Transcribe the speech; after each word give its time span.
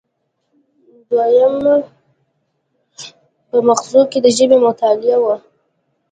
دویمه 1.09 1.75
په 3.49 3.57
مغزو 3.67 4.01
کې 4.11 4.19
د 4.23 4.27
ژبې 4.37 4.57
مطالعه 4.65 5.17
وه 5.23 5.35